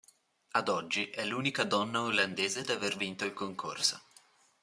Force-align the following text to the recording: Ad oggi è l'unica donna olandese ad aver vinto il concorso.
Ad 0.53 0.67
oggi 0.67 1.11
è 1.11 1.23
l'unica 1.25 1.63
donna 1.63 2.01
olandese 2.01 2.61
ad 2.61 2.69
aver 2.69 2.97
vinto 2.97 3.23
il 3.23 3.33
concorso. 3.35 4.01